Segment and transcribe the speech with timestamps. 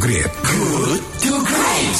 [0.00, 0.32] Great.
[0.48, 1.98] Good to Great.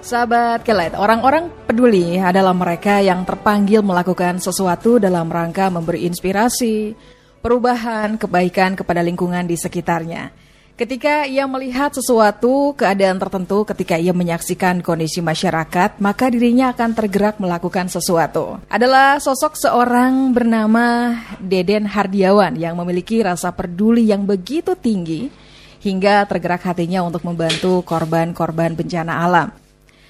[0.00, 6.96] Sahabat Kelet, orang-orang peduli adalah mereka yang terpanggil melakukan sesuatu dalam rangka memberi inspirasi,
[7.44, 10.32] perubahan, kebaikan kepada lingkungan di sekitarnya.
[10.74, 17.38] Ketika ia melihat sesuatu keadaan tertentu, ketika ia menyaksikan kondisi masyarakat, maka dirinya akan tergerak
[17.38, 18.58] melakukan sesuatu.
[18.66, 25.30] Adalah sosok seorang bernama Deden Hardiawan yang memiliki rasa peduli yang begitu tinggi
[25.78, 29.54] hingga tergerak hatinya untuk membantu korban-korban bencana alam.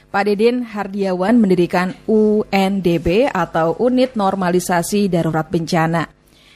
[0.09, 6.14] Pak Deden Hardiawan mendirikan UNDB atau Unit Normalisasi Darurat Bencana.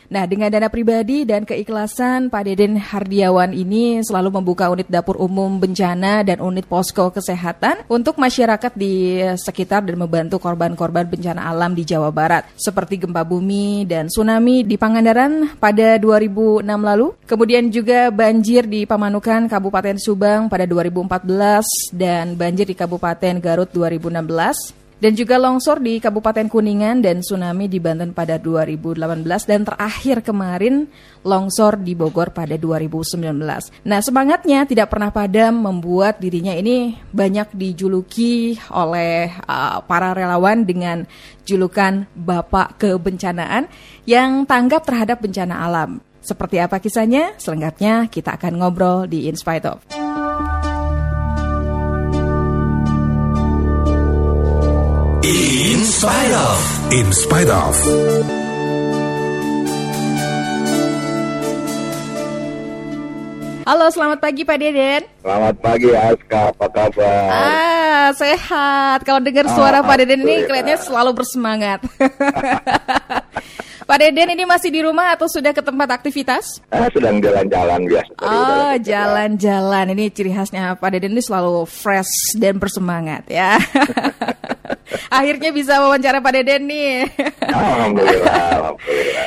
[0.08, 5.60] Nah, dengan dana pribadi dan keikhlasan, Pak Deden Hardiawan ini selalu membuka unit dapur umum
[5.60, 11.84] bencana dan unit posko kesehatan untuk masyarakat di sekitar dan membantu korban-korban bencana alam di
[11.84, 18.64] Jawa Barat, seperti gempa bumi dan tsunami di Pangandaran pada 2006 lalu, kemudian juga banjir
[18.64, 25.78] di Pamanukan, Kabupaten Subang pada 2014, dan banjir di Kabupaten Garut 2016 dan juga longsor
[25.78, 28.98] di Kabupaten Kuningan dan tsunami di Banten pada 2018
[29.46, 30.90] dan terakhir kemarin
[31.22, 33.30] longsor di Bogor pada 2019.
[33.86, 41.06] Nah, semangatnya tidak pernah padam membuat dirinya ini banyak dijuluki oleh uh, para relawan dengan
[41.46, 43.70] julukan Bapak Kebencanaan
[44.04, 46.02] yang tanggap terhadap bencana alam.
[46.18, 47.38] Seperti apa kisahnya?
[47.40, 49.97] Selengkapnya kita akan ngobrol di In Spite of.
[55.28, 56.60] In spite of.
[56.88, 57.76] In spite of.
[63.68, 65.04] Halo, selamat pagi Pak Deden.
[65.20, 67.28] Selamat pagi Aska, apa kabar?
[67.28, 69.04] Ah, sehat.
[69.04, 71.84] Kalau dengar suara Pak Deden ini kelihatannya selalu bersemangat.
[73.88, 76.64] Pak Deden ini masih di rumah atau sudah ke tempat aktivitas?
[76.72, 78.12] Ah, sedang jalan-jalan biasa.
[78.24, 79.92] Oh, jalan-jalan.
[79.92, 83.60] Ini ciri khasnya Pak Deden ini selalu fresh dan bersemangat ya.
[85.12, 87.08] Akhirnya bisa wawancara Pak Deden nih.
[87.48, 88.74] alhamdulillah.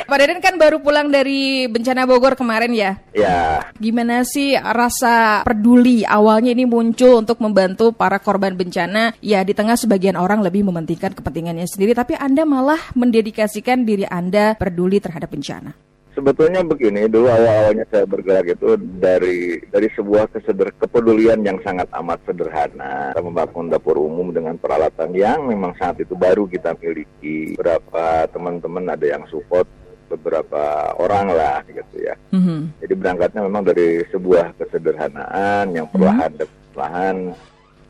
[0.06, 2.98] Pak Deden kan baru pulang dari bencana Bogor kemarin ya.
[3.12, 9.14] Ya, Gimana sih rasa peduli awalnya ini muncul untuk membantu para korban bencana?
[9.20, 14.56] Ya di tengah sebagian orang lebih mementingkan kepentingannya sendiri, tapi Anda malah mendedikasikan diri Anda
[14.56, 15.91] peduli terhadap bencana.
[16.14, 22.22] Sebetulnya begini, dulu awal-awalnya saya bergerak itu dari dari sebuah keseder kepedulian yang sangat amat
[22.24, 23.12] sederhana.
[23.12, 27.58] Kita membangun dapur umum dengan peralatan yang memang saat itu baru kita miliki.
[27.58, 29.66] Beberapa teman-teman ada yang support
[30.12, 32.14] beberapa orang lah gitu ya.
[32.36, 32.84] Mhm.
[32.84, 37.16] Jadi berangkatnya memang dari sebuah kesederhanaan yang perlahan dan perlahan.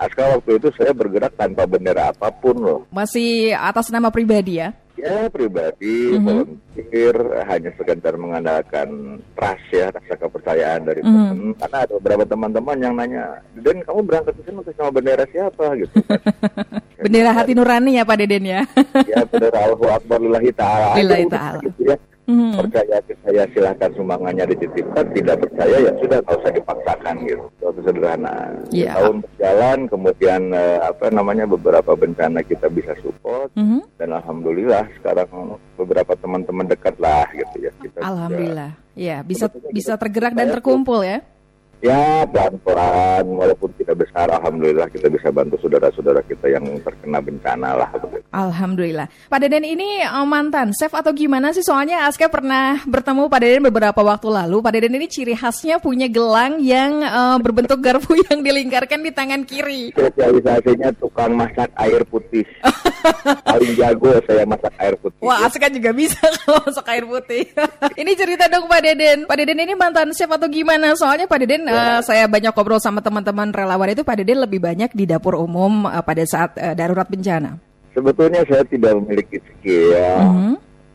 [0.02, 2.80] Aska waktu itu saya bergerak tanpa bendera apa pun loh.
[2.90, 4.74] Masih atas nama pribadi ya?
[5.02, 6.22] Ya pribadi, Mhm.
[6.22, 7.16] volunteer,
[7.50, 11.10] hanya sekedar mengandalkan trust ya, rasa kepercayaan dari Mhm.
[11.10, 11.38] teman.
[11.58, 15.64] Karena ada beberapa teman-teman yang nanya, Den kamu berangkat ke sini atas nama bendera siapa
[15.74, 16.20] gitu kan.
[17.02, 18.62] Bendera hati nurani ya Pak Deden ya?
[19.10, 20.94] ya bendera Allahu Akbar lillahi ta'ala.
[20.94, 21.58] Lillahi ta'ala.
[21.66, 21.96] Gitu ya.
[22.22, 22.54] Mhm.
[22.54, 27.80] percaya ke saya silahkan sumbangannya dititipkan tidak percaya ya sudah nggak usah dipaksakan gitu suatu
[27.82, 28.34] sederhana
[28.70, 28.92] Iya.
[28.94, 33.98] tahun berjalan kemudian eh, apa namanya beberapa bencana kita bisa support Mhm.
[33.98, 35.26] dan alhamdulillah sekarang
[35.74, 38.70] beberapa teman-teman dekat lah gitu ya kita Alhamdulillah.
[38.92, 41.24] Ya bisa bisa tergerak dan terkumpul ya?
[41.82, 47.90] Ya pelan-pelan walaupun kita besar alhamdulillah kita bisa bantu saudara-saudara kita yang terkena bencana lah
[47.98, 48.22] begitu.
[48.30, 49.10] Alhamdulillah.
[49.26, 51.66] Pak Deden ini eh, mantan chef atau gimana sih?
[51.66, 54.62] Soalnya Aska pernah bertemu Pak Deden beberapa waktu lalu.
[54.62, 59.42] Pak Deden ini ciri khasnya punya gelang yang eh, berbentuk garpu yang dilingkarkan di tangan
[59.42, 59.90] kiri.
[59.92, 62.46] spesialisasinya tukang masak air putih
[63.50, 67.42] paling jago saya masak air putih Wah, Aska juga bisa kalau masak air putih.
[67.98, 69.18] ini cerita dong Pak Deden.
[69.26, 70.94] Pak Deden ini mantan chef atau gimana?
[70.94, 74.92] Soalnya Pak Deden, eh, saya banyak ngobrol sama teman-teman relawan itu, Pak Deden lebih banyak
[74.92, 77.56] di dapur umum eh, pada saat eh, darurat bencana.
[77.92, 80.54] Sebetulnya saya tidak memiliki skill Mhm.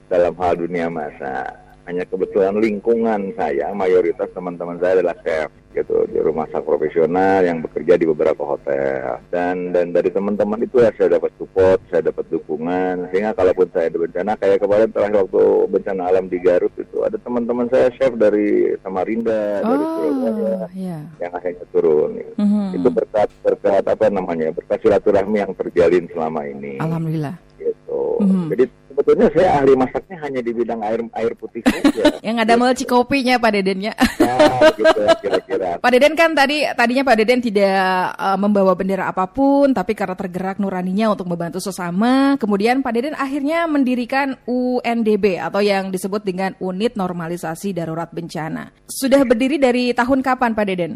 [0.10, 1.66] dalam hal dunia masak.
[1.88, 7.64] Hanya kebetulan lingkungan saya, mayoritas teman-teman saya adalah chef gitu di rumah masak profesional yang
[7.64, 9.24] bekerja di beberapa hotel.
[9.32, 13.08] Dan dan dari teman-teman itu ya saya dapat support, saya dapat dukungan.
[13.08, 16.74] Sehingga kalaupun saya ada bencana, kayak kemarin terakhir waktu bencana alam di Garut
[17.08, 21.00] ada teman-teman saya chef dari Samarinda, dari Surabaya Oh, ya.
[21.18, 22.10] yang akhirnya turun.
[22.16, 22.34] gitu.
[22.38, 22.64] Mhm.
[22.76, 27.36] Itu berkat berkat apa namanya berkat silaturahmi yang terjalin selama ini Alhamdulillah.
[27.58, 28.20] gitu.
[28.20, 28.48] Mhm.
[28.52, 29.74] Jadi sebetulnya saya ahli
[30.20, 32.14] hanya di bidang air air putih saja.
[32.28, 33.94] Yang ada melci kopinya Pak Deden ya.
[33.98, 35.70] Nah, gitu kira-kira.
[35.78, 37.78] Pak Deden kan tadi tadinya Pak Deden tidak
[38.18, 43.16] uh, membawa bendera apa pun, tapi karena tergerak nuraninya untuk membantu sesama, kemudian Pak Deden
[43.16, 48.74] akhirnya mendirikan UNDB atau yang disebut dengan Unit Normalisasi Darurat Bencana.
[48.90, 50.94] Sudah berdiri dari tahun kapan Pak Deden?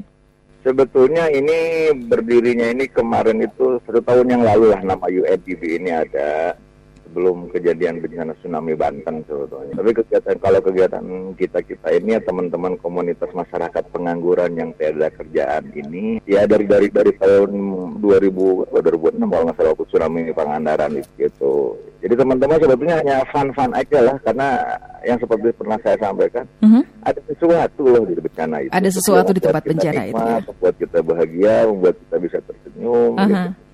[0.61, 6.53] Sebetulnya ini berdirinya ini kemarin itu satu tahun yang lalu lah nama UNDB ini ada
[7.11, 9.75] sebelum kejadian bencana tsunami Banten sebetulnya.
[9.75, 11.03] Tapi kegiatan kalau kegiatan
[11.35, 16.87] kita kita ini ya teman-teman komunitas masyarakat pengangguran yang tiada kerjaan ini ya dari dari
[16.87, 17.51] dari tahun
[17.99, 21.75] 2000 2006 kalau nggak salah waktu tsunami Pangandaran gitu.
[21.99, 24.47] Jadi teman-teman sebetulnya hanya fun-fun aja lah karena
[25.03, 26.83] yang seperti pernah saya sampaikan Mm -hmm.
[27.03, 28.71] ada sesuatu loh di bencana itu.
[28.71, 30.37] Ada sesuatu di tempat bencana itu ya.
[30.45, 33.13] Membuat kita bahagia, membuat kita bisa tersenyum.
[33.19, 33.27] Aha.
[33.27, 33.69] Gitu.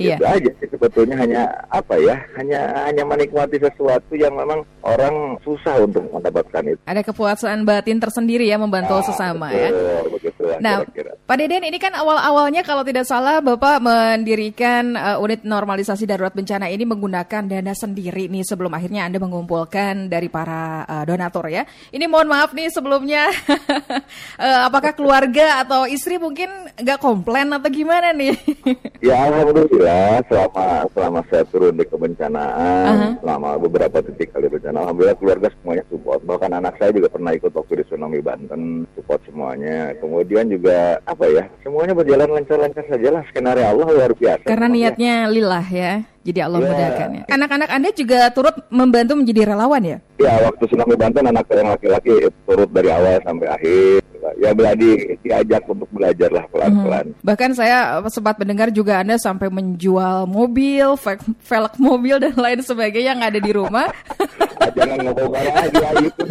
[0.00, 0.16] Iya.
[0.16, 2.16] Itu aja sih sebetulnya hanya apa ya?
[2.40, 6.80] Hanya hanya menikmati sesuatu yang memang orang susah untuk mendapatkan itu.
[6.88, 10.00] Ada kepuasan batin tersendiri ya membantu Ah, sesama betul, ya.
[10.08, 11.09] Begitu lah Nah, kira-kira.
[11.30, 16.66] Pak Deden ini kan awal-awalnya kalau tidak salah Bapak mendirikan uh, unit normalisasi darurat bencana
[16.66, 21.62] ini menggunakan dana sendiri nih sebelum akhirnya Anda mengumpulkan dari para uh, donatur ya.
[21.94, 28.10] Ini mohon maaf nih sebelumnya uh, apakah keluarga atau istri mungkin nggak komplain atau gimana
[28.10, 28.34] nih?
[29.00, 33.08] Ya alhamdulillah selama selama saya turun di kebencanaan, Aha.
[33.24, 36.20] selama beberapa titik kali bencana, alhamdulillah keluarga semuanya support.
[36.28, 39.96] Bahkan anak saya juga pernah ikut waktu di tsunami Banten, support semuanya.
[39.96, 43.22] Kemudian juga apa ya, semuanya berjalan lancar-lancar saja lah.
[43.28, 44.46] Skenario Allah luar biasa.
[44.46, 44.88] Karena Memang ya.
[44.88, 45.92] niatnya lillah ya.
[46.20, 46.68] Jadi Allah Ya.
[46.68, 47.22] mudahkan ya.
[47.32, 49.98] Anak-anak Anda juga turut membantu menjadi relawan ya?
[50.20, 52.12] Ya waktu tsunami Banten anak yang laki-laki
[52.44, 54.00] turut dari awal sampai akhir.
[54.36, 57.16] Ya bela di, diajak untuk belajar lah pelan-pelan.
[57.24, 60.92] Bahkan saya sempat mendengar juga Anda sampai menjual mobil,
[61.40, 63.88] velg mobil dan lain sebagainya yang ada di rumah.
[64.60, 66.24] Jangan ngomong lagi ya, itu.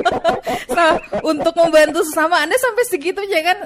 [0.70, 0.94] Nah,
[1.26, 3.58] untuk membantu sesama Anda sampai segitunya kan?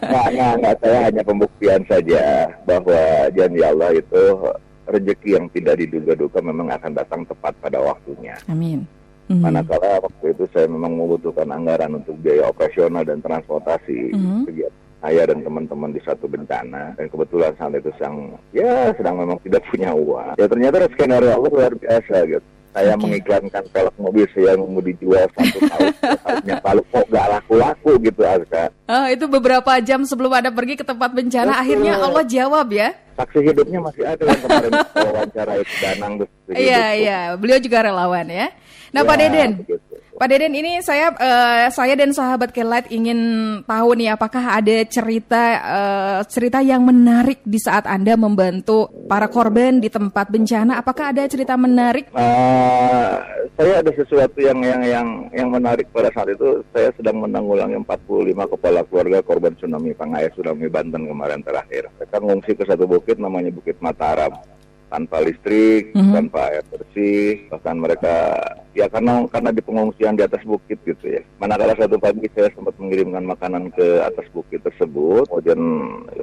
[0.00, 0.74] Nggak, nggak, nggak.
[0.80, 2.22] Saya hanya pembuktian saja
[2.64, 3.00] bahwa
[3.34, 4.22] janji Allah itu
[4.86, 8.38] rezeki yang tidak diduga-duga memang akan datang tepat pada waktunya.
[8.46, 8.86] Amin.
[9.26, 9.42] Mhm.
[9.42, 14.46] Manakala waktu itu saya memang membutuhkan anggaran untuk biaya operasional dan transportasi Mhm.
[14.46, 19.38] kegiatan saya dan teman-teman di satu bencana dan kebetulan saat itu sedang ya sedang memang
[19.42, 20.38] tidak punya uang.
[20.38, 22.46] Ya ternyata skenario Allah luar biasa gitu.
[22.76, 23.08] Saya Oke.
[23.08, 25.88] mengiklankan velg mobil saya mau dijual satu tahun,
[26.28, 28.68] tahunnya lalu kok gak laku-laku gitu Azka.
[28.84, 31.62] Oh, itu beberapa jam sebelum Anda pergi ke tempat bencana, Betul.
[31.64, 32.92] akhirnya Allah jawab ya.
[33.16, 34.72] Saksi hidupnya masih ada yang kemarin
[35.08, 36.12] wawancara itu Danang.
[36.52, 37.18] Iya, iya.
[37.40, 38.52] Beliau juga relawan ya.
[38.92, 39.85] Nah, Ya, Pak Deden, begitu.
[40.16, 43.20] Pak Deden ini saya eh, saya dan sahabat Kelat ingin
[43.68, 49.76] tahu nih apakah ada cerita eh, cerita yang menarik di saat Anda membantu para korban
[49.76, 50.80] di tempat bencana.
[50.80, 52.08] Apakah ada cerita menarik?
[52.16, 53.20] Uh,
[53.60, 58.52] saya ada sesuatu yang yang yang yang menarik pada saat itu saya sedang menanggulangi 45
[58.56, 61.92] kepala keluarga korban tsunami Pangaya tsunami Banten kemarin terakhir.
[62.00, 64.32] Mereka ngungsi ke satu bukit namanya Bukit Mataram
[64.88, 66.14] tanpa listrik, Mhm.
[66.14, 68.14] tanpa air bersih, bahkan mereka
[68.76, 71.24] ya karena karena di pengungsian di atas bukit gitu ya.
[71.40, 75.60] Manakala satu pagi saya sempat mengirimkan makanan ke atas bukit tersebut, kemudian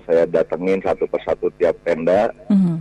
[0.06, 2.73] saya datengin satu persatu tiap tenda, Mhm.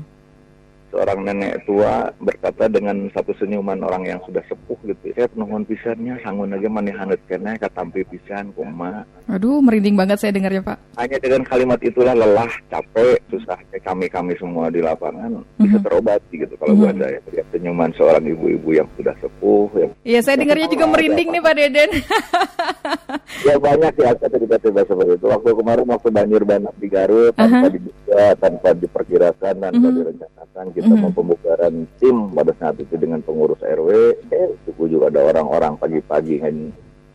[0.93, 5.17] Seorang nenek tua berkata dengan satu senyuman orang yang sudah sepuh gitu.
[5.17, 9.09] Saya penuhun pisannya, sangun aja maneh hanet kene katampi pisan kuma.
[9.33, 10.79] Aduh, merinding banget saya dengarnya, Pak.
[11.01, 15.85] Hanya dengan kalimat itulah lelah, capek, susahnya kami-kami semua di lapangan bisa Mhm.
[15.89, 17.01] terobati gitu kalau buat Mhm.
[17.01, 17.19] saya.
[17.33, 21.55] Lihat senyuman seorang ibu-ibu yang sudah sepuh, yang Iya, saya dengarnya juga merinding nih, Pak
[21.57, 21.91] Deden.
[23.49, 25.27] ya banyak ya tiba-tiba seperti itu.
[25.27, 27.73] Waktu kemarin waktu banjir bandang di Garut tanpa Aha.
[27.73, 29.97] diduga, tanpa diperkirakan, tanpa Mhm.
[29.97, 31.03] direncanakan, kita Mhm.
[31.07, 34.19] mau pembubaran tim pada saat itu dengan pengurus RW.
[34.29, 36.55] Eh, suku juga ada orang-orang pagi-pagi kan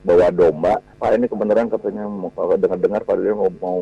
[0.01, 0.79] bawa domba.
[0.97, 3.79] Pak ini kebenaran katanya mau dengar-dengar Pak dia mau mau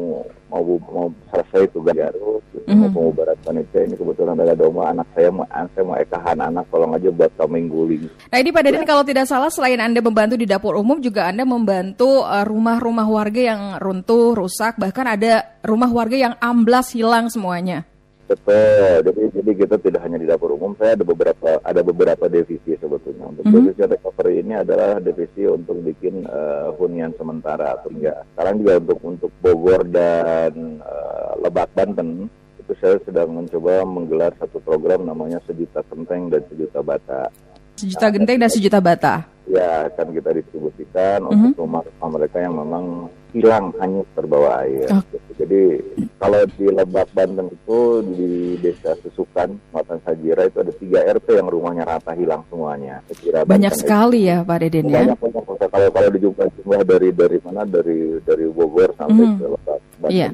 [0.50, 2.96] mau mau selesai tugas Garut, gitu, mau Mhm.
[2.98, 7.14] pembubaran panitia ini kebetulan ada domba anak saya mau saya mau ekahan anak tolong aja
[7.14, 8.10] buat kambing guling.
[8.10, 11.46] Nah ini Pak Deden kalau tidak salah selain Anda membantu di dapur umum juga Anda
[11.46, 17.86] membantu eh, rumah-rumah warga yang runtuh, rusak, bahkan ada rumah warga yang amblas hilang semuanya.
[18.26, 19.06] Betul.
[19.06, 20.74] Jadi jadi kita tidak hanya di dapur umum.
[20.82, 23.30] Saya ada beberapa ada beberapa divisi sebetulnya.
[23.30, 23.54] Untuk Mhm.
[23.54, 28.26] divisi recovery ini adalah divisi untuk bikin eh, hunian sementara atau enggak.
[28.34, 32.26] Sekarang juga untuk untuk Bogor dan eh, Lebak Banten
[32.58, 37.30] itu saya sedang mencoba menggelar satu program namanya sejuta kenteng dan sejuta bata.
[37.76, 39.16] Sejuta genteng dan sejuta bata.
[39.46, 41.30] ya akan kita distribusikan Mhm.
[41.54, 42.86] untuk rumah-rumah mereka yang memang
[43.30, 44.90] hilang hanyut terbawa air.
[44.90, 45.06] Oh.
[45.38, 45.62] Jadi
[46.18, 47.80] kalau di Lebak Banten itu
[48.10, 53.06] di desa Susukan, Kecamatan Sajira itu ada tiga RT yang rumahnya rata hilang semuanya.
[53.06, 55.00] Banyak Banten sekali ya Pak Deden itu ya.
[55.06, 59.36] Banyak banyak kalau kalau dijumlah jumlah dari dari mana dari dari Bogor sampai Mhm.
[59.38, 60.10] ke Lebak Banten.
[60.10, 60.30] Iya.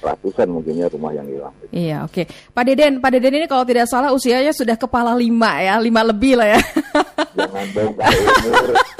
[0.00, 1.52] Ratusan mungkinnya rumah yang hilang.
[1.68, 2.24] Iya, oke.
[2.56, 6.40] Pak Deden, Pak Deden ini kalau tidak salah usianya sudah kepala lima ya, lima lebih
[6.40, 6.60] lah ya.
[7.36, 7.66] Jangan.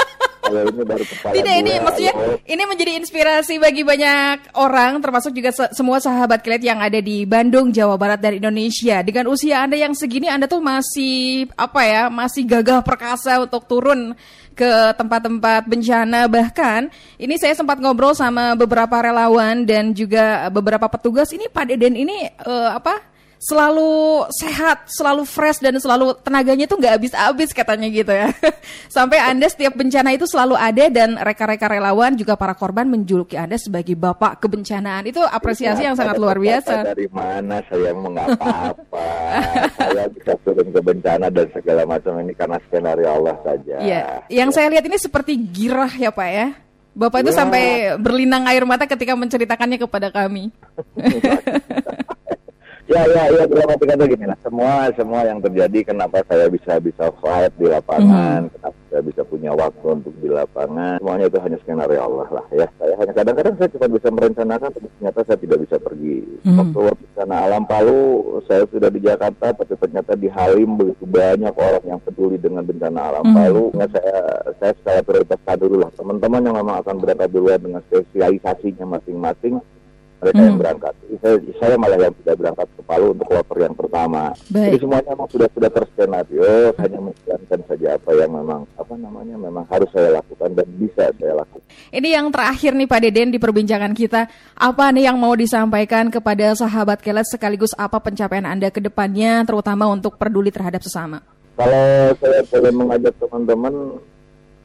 [0.50, 5.54] Kalau ini baru kepala Tidak, ini maksudnya ini menjadi inspirasi bagi banyak orang, termasuk juga
[5.54, 8.98] se- semua sahabat kilat yang ada di Bandung, Jawa Barat dan Indonesia.
[9.06, 14.18] Dengan usia Anda yang segini, Anda tuh masih apa ya, masih gagah perkasa untuk turun
[14.58, 16.26] ke tempat-tempat bencana.
[16.26, 16.90] Bahkan
[17.22, 21.30] ini saya sempat ngobrol sama beberapa relawan dan juga beberapa petugas.
[21.30, 22.98] Ini Pak Deden ini eh, apa?
[23.40, 28.28] Selalu sehat, selalu fresh dan selalu tenaganya tuh nggak habis-habis katanya gitu ya.
[28.96, 33.56] Sampai Anda setiap bencana itu selalu ada dan reka-reka relawan juga para korban menjuluki Anda
[33.56, 35.08] sebagai bapak kebencanaan.
[35.08, 36.92] Itu apresiasi yang sangat luar biasa.
[36.92, 39.04] Dari mana saya mengapa-apa?
[39.88, 43.74] saya bisa turun ke bencana dan segala macam ini karena skenario Allah saja.
[43.80, 46.48] Iya, yang saya lihat ini seperti girah ya Pak ya.
[46.90, 47.38] Bapak itu Ya.
[47.40, 47.62] sampai
[48.02, 50.52] berlinang air mata ketika menceritakannya kepada kami.
[52.90, 54.34] Ya, ya, ya, dalam arti kata gini lah.
[54.42, 59.54] Semua, semua yang terjadi, kenapa saya bisa bisa fight di lapangan, kenapa saya bisa punya
[59.54, 62.66] waktu untuk di lapangan, semuanya itu hanya skenario Allah lah ya.
[62.82, 66.18] Saya hanya kadang-kadang saya cuma bisa merencanakan, tapi ternyata saya tidak bisa pergi.
[66.42, 66.58] Mhm.
[66.58, 68.02] Waktu bencana alam Palu,
[68.50, 72.98] saya sudah di Jakarta, tapi ternyata di Halim begitu banyak orang yang peduli dengan bencana
[73.06, 73.34] alam Mhm.
[73.38, 73.64] Palu.
[73.78, 74.18] Nah, saya,
[74.58, 75.90] saya skala prioritaskan dulu lah.
[75.94, 79.62] Teman-teman yang memang akan berangkat duluan dengan spesialisasinya masing-masing,
[80.20, 80.62] mereka yang Hmm.
[80.62, 80.94] berangkat.
[81.20, 84.22] Saya, saya malah yang tidak berangkat ke Palu untuk kloter yang pertama.
[84.52, 84.64] Baik.
[84.68, 89.64] Jadi semuanya memang sudah sudah terskenario, hanya menjalankan saja apa yang memang apa namanya memang
[89.68, 91.64] harus saya lakukan dan bisa saya lakukan.
[91.90, 94.28] Ini yang terakhir nih Pak Deden di perbincangan kita.
[94.56, 99.88] Apa nih yang mau disampaikan kepada sahabat Kelet sekaligus apa pencapaian Anda ke depannya terutama
[99.88, 101.24] untuk peduli terhadap sesama?
[101.60, 103.74] Kalau saya boleh mengajak teman-teman,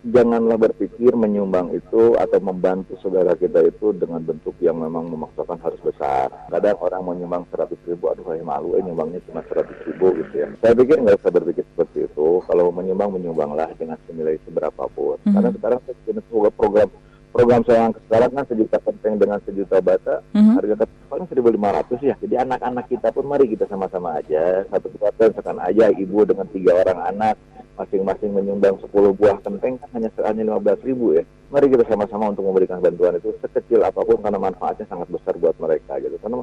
[0.06, 5.82] janganlah berpikir menyumbang itu atau membantu saudara kita itu dengan bentuk yang memang memaksakan harus
[5.82, 6.30] besar.
[6.54, 10.46] Kadang orang mau nyumbang 100 ribu, aduh saya malu, eh nyumbangnya cuma 100 ribu gitu
[10.46, 10.48] ya.
[10.62, 12.28] Saya pikir nggak usah berpikir seperti itu.
[12.46, 15.18] Kalau menyumbang, menyumbanglah dengan senilai seberapapun.
[15.26, 15.34] Mhm.
[15.34, 16.22] Karena sekarang saya
[16.54, 16.90] program
[17.36, 20.56] program saya yang sekarang kan sejuta kenteng dengan sejuta bata Mhm.
[20.56, 25.36] harga kenteng paling 1.500 ya jadi anak-anak kita pun mari kita sama-sama aja satu keluarga
[25.36, 27.36] misalkan aja ibu dengan tiga orang anak
[27.76, 31.24] masing-masing menyumbang 10 buah kenteng kan hanya hanya 15 ribu ya.
[31.52, 35.56] Mari kita sama-sama untuk memberikan bantuan itu sekecil apa pun karena manfaatnya sangat besar buat
[35.60, 36.16] mereka gitu.
[36.20, 36.42] Karena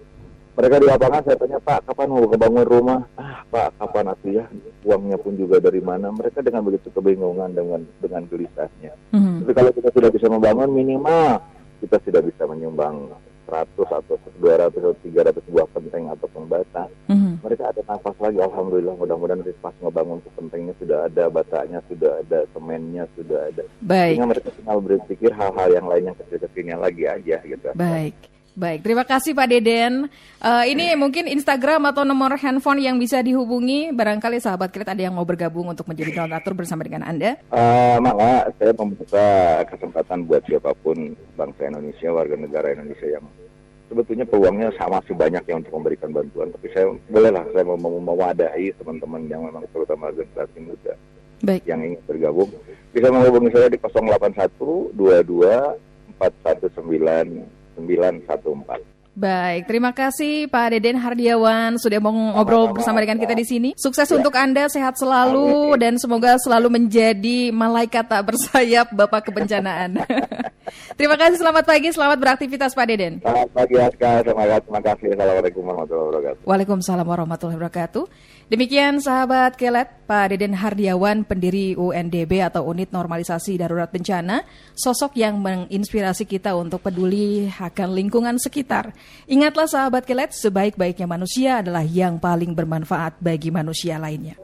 [0.52, 3.00] mereka di lapangan saya tanya Pak kapan mau kebangun rumah?
[3.16, 4.44] Ah Pak kapan atuh ya?
[4.84, 6.12] Uangnya pun juga dari mana?
[6.12, 8.92] Mereka dengan begitu kebingungan dengan dengan gelisahnya.
[9.16, 9.48] Mhm.
[9.48, 11.40] tapi kalau kita sudah bisa membangun minimal
[11.82, 13.10] kita sudah bisa menyumbang
[13.52, 16.88] 100 atau 200 atau 300 buah penteng atau pembata.
[17.12, 17.44] Mhm.
[17.44, 22.12] Mereka ada nafas lagi, Alhamdulillah mudah-mudahan nanti pas ngebangun tuh pentengnya sudah ada, batanya sudah
[22.24, 23.62] ada, semennya sudah ada.
[23.84, 24.16] Baik.
[24.16, 27.68] Sehingga mereka tinggal berpikir hal-hal yang lain yang kecil-kecilnya lagi aja gitu.
[27.76, 28.32] Baik.
[28.52, 30.12] Baik, terima kasih Pak Deden.
[30.36, 33.96] Eh, ini mungkin Instagram atau nomor handphone yang bisa dihubungi.
[33.96, 37.40] Barangkali sahabat Kilat ada yang mau bergabung untuk menjadi donatur bersama dengan Anda.
[37.48, 39.24] Eh, maka saya membuka
[39.72, 43.24] kesempatan buat siapa pun bangsa Indonesia, warga negara Indonesia yang
[43.92, 46.48] sebetulnya peluangnya sama masih banyak yang untuk memberikan bantuan.
[46.56, 50.96] Tapi saya bolehlah saya mau mau mewadahi teman-teman yang memang terutama generasi muda
[51.44, 51.68] Baik.
[51.68, 52.48] yang ingin bergabung
[52.96, 54.96] bisa menghubungi saya di 081 22
[56.16, 57.44] 419
[57.76, 58.91] 914.
[59.12, 63.70] Baik, terima kasih Pak Deden Hardiawan sudah mau ngobrol bersama dengan kita di sini.
[63.76, 64.16] Sukses Ya.
[64.16, 70.00] untuk Anda, sehat selalu dan semoga selalu menjadi malaikat tak bersayap Bapak kebencanaan.
[70.98, 73.20] terima kasih, selamat pagi, selamat beraktivitas Pak Deden.
[73.20, 75.08] Selamat pagi Aska, terima kasih.
[75.12, 76.42] Assalamualaikum warahmatullahi wabarakatuh.
[76.48, 78.04] Waalaikumsalam warahmatullahi wabarakatuh.
[78.48, 85.36] Demikian sahabat Kelet, Pak Deden Hardiawan, pendiri UNDB atau Unit Normalisasi Darurat Bencana, sosok yang
[85.40, 88.96] menginspirasi kita untuk peduli akan lingkungan sekitar.
[89.30, 94.34] Ingatlah sahabat Kelet, sebaik-baiknya manusia adalah yang paling bermanfaat bagi manusia lainnya.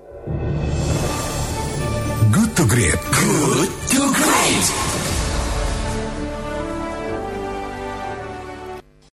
[2.28, 3.00] Good to Great.
[3.10, 3.72] Good